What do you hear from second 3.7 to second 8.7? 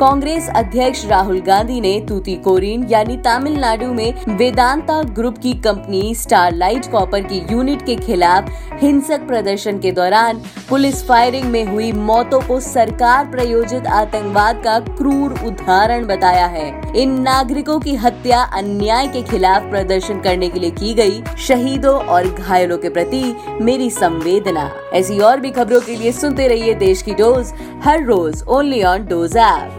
में वेदांता ग्रुप की company Sterlite copper की यूनिट के खिलाफ